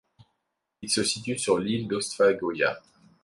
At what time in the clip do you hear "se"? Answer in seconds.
0.89-1.03